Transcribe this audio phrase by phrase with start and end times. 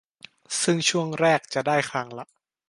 [0.61, 2.25] ซึ่งช่วงแรกจะได้ครั้งละ